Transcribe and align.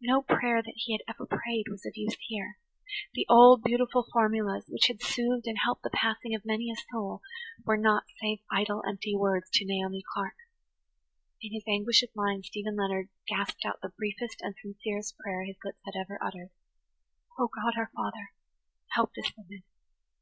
No 0.00 0.22
prayer 0.22 0.62
that 0.62 0.72
he 0.74 0.94
had 0.94 1.02
ever 1.06 1.26
prayed 1.26 1.66
was 1.68 1.84
of 1.84 1.98
use 1.98 2.16
here. 2.28 2.58
The 3.12 3.26
old, 3.28 3.60
beauti 3.60 3.68
[Page 3.72 3.78
109] 3.92 3.92
ful 3.92 4.06
formulas, 4.10 4.64
which 4.68 4.86
had 4.86 5.02
soothed 5.02 5.46
and 5.46 5.58
helped 5.62 5.82
the 5.82 5.90
passing 5.90 6.34
of 6.34 6.46
many 6.46 6.70
a 6.70 6.76
soul, 6.90 7.20
were 7.66 7.76
naught 7.76 8.04
save 8.18 8.38
idle, 8.50 8.82
empty 8.88 9.14
words 9.14 9.50
to 9.50 9.66
Naomi 9.66 10.02
Clark. 10.14 10.32
In 11.42 11.52
his 11.52 11.64
anguish 11.68 12.02
of 12.02 12.08
mind 12.16 12.46
Stephen 12.46 12.76
Leonard 12.76 13.10
gasped 13.28 13.66
out 13.66 13.82
the 13.82 13.90
briefest 13.98 14.40
and 14.40 14.54
sincerest 14.62 15.14
prayer 15.18 15.44
his 15.44 15.58
lips 15.62 15.82
had 15.84 15.92
ever 15.94 16.18
uttered. 16.24 16.48
"O, 17.38 17.46
God, 17.48 17.74
our 17.76 17.90
Father! 17.94 18.32
Help 18.94 19.12
this 19.14 19.30
woman. 19.36 19.62